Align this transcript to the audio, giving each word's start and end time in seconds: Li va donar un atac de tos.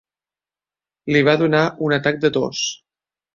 Li 1.15 1.21
va 1.27 1.35
donar 1.41 1.61
un 1.89 1.95
atac 1.99 2.19
de 2.25 2.33
tos. 2.39 2.65